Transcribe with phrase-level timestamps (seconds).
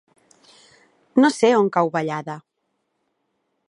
[1.23, 2.41] No sé on cau Vallada.